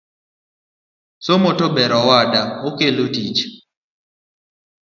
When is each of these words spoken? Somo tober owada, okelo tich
Somo 1.25 1.49
tober 1.59 1.91
owada, 2.01 2.41
okelo 2.67 3.05
tich 3.15 3.41